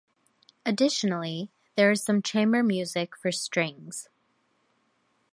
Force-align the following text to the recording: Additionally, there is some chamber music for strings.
Additionally, 0.65 1.51
there 1.75 1.91
is 1.91 2.01
some 2.01 2.23
chamber 2.23 2.63
music 2.63 3.15
for 3.15 3.31
strings. 3.31 4.09